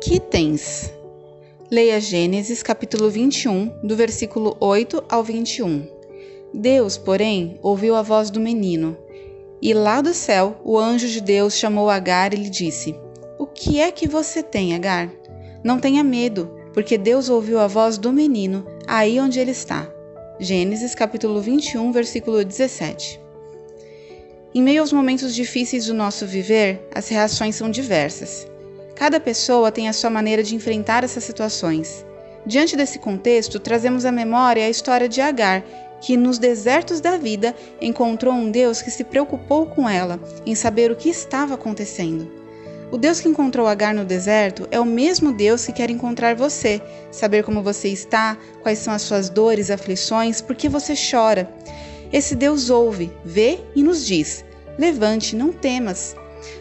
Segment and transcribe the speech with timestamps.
[0.00, 0.90] Que tens?
[1.70, 5.86] Leia Gênesis capítulo 21, do versículo 8 ao 21.
[6.54, 8.96] Deus, porém, ouviu a voz do menino.
[9.60, 12.94] E lá do céu, o anjo de Deus chamou Agar e lhe disse:
[13.38, 15.12] O que é que você tem, Agar?
[15.62, 19.86] Não tenha medo, porque Deus ouviu a voz do menino aí onde ele está.
[20.40, 23.20] Gênesis capítulo 21, versículo 17.
[24.54, 28.49] Em meio aos momentos difíceis do nosso viver, as reações são diversas.
[29.00, 32.04] Cada pessoa tem a sua maneira de enfrentar essas situações.
[32.44, 35.64] Diante desse contexto, trazemos à memória a história de Agar,
[36.02, 40.90] que nos desertos da vida encontrou um Deus que se preocupou com ela, em saber
[40.90, 42.30] o que estava acontecendo.
[42.92, 46.78] O Deus que encontrou Agar no deserto é o mesmo Deus que quer encontrar você,
[47.10, 51.50] saber como você está, quais são as suas dores, aflições, por que você chora.
[52.12, 54.44] Esse Deus ouve, vê e nos diz:
[54.78, 56.14] Levante, não temas.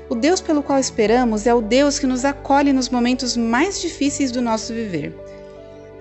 [0.09, 4.31] O Deus pelo qual esperamos é o Deus que nos acolhe nos momentos mais difíceis
[4.31, 5.13] do nosso viver.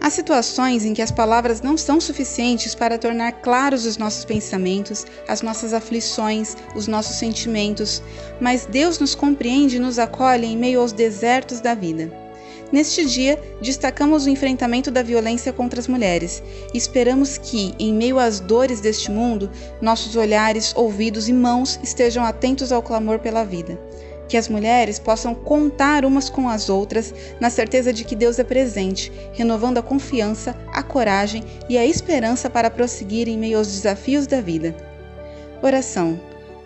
[0.00, 5.04] Há situações em que as palavras não são suficientes para tornar claros os nossos pensamentos,
[5.26, 8.00] as nossas aflições, os nossos sentimentos,
[8.40, 12.27] mas Deus nos compreende e nos acolhe em meio aos desertos da vida.
[12.70, 16.42] Neste dia, destacamos o enfrentamento da violência contra as mulheres
[16.74, 22.70] esperamos que, em meio às dores deste mundo, nossos olhares, ouvidos e mãos estejam atentos
[22.70, 23.78] ao clamor pela vida.
[24.28, 28.44] Que as mulheres possam contar umas com as outras na certeza de que Deus é
[28.44, 34.26] presente, renovando a confiança, a coragem e a esperança para prosseguir em meio aos desafios
[34.26, 34.76] da vida.
[35.62, 36.20] Oração.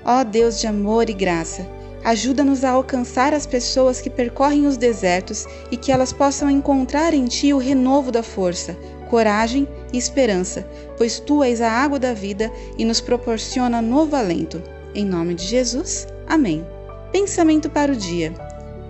[0.04, 1.64] Ó Deus de amor e graça,
[2.04, 7.26] Ajuda-nos a alcançar as pessoas que percorrem os desertos e que elas possam encontrar em
[7.26, 8.76] Ti o renovo da força,
[9.08, 14.60] coragem e esperança, pois Tu és a água da vida e nos proporciona novo alento.
[14.94, 16.66] Em nome de Jesus, amém.
[17.12, 18.32] Pensamento para o dia.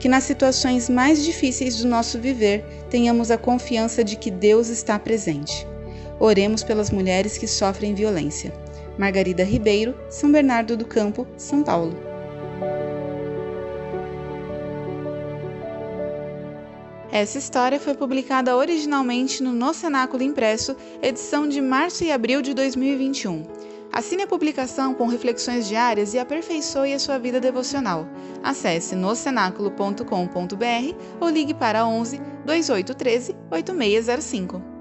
[0.01, 4.99] Que nas situações mais difíceis do nosso viver tenhamos a confiança de que Deus está
[4.99, 5.67] presente.
[6.19, 8.53] Oremos pelas mulheres que sofrem violência.
[8.97, 12.12] Margarida Ribeiro, São Bernardo do Campo, São Paulo.
[17.13, 22.55] Essa história foi publicada originalmente no No Cenáculo Impresso, edição de março e abril de
[22.55, 23.43] 2021.
[23.93, 28.09] Assine a publicação com reflexões diárias e aperfeiçoe a sua vida devocional.
[28.43, 34.72] Acesse nocenáculo.com.br ou ligue para 11 2813 8605.